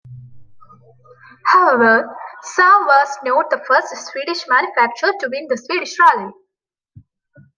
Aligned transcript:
However, 1.45 2.09
Saab 2.57 2.87
was 2.87 3.17
not 3.23 3.51
the 3.51 3.63
first 3.67 3.89
Swedish 4.07 4.45
manufacturer 4.47 5.11
to 5.19 5.27
win 5.31 5.45
the 5.47 5.57
Swedish 5.57 5.95
Rally. 5.99 6.33